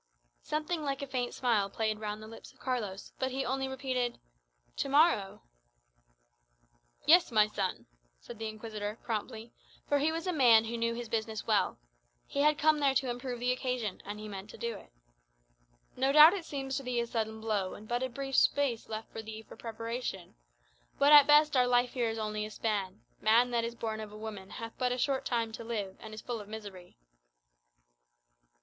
[0.41, 4.19] Something like a faint smile played round the lips of Carlos; but he only repeated,
[4.77, 5.43] "To morrow!"
[7.05, 7.85] "Yes, my son,"
[8.19, 9.53] said the Inquisitor, promptly;
[9.87, 11.77] for he was a man who knew his business well.
[12.25, 14.91] He had come there to improve the occasion; and he meant to do it.
[15.95, 19.13] "No doubt it seems to thee a sudden blow, and but a brief space left
[19.13, 20.33] thee for preparation.
[20.97, 23.99] But, at the best, our life here is only a span; 'Man that is born
[23.99, 26.97] of a woman hath but a short time to live, and is full of misery.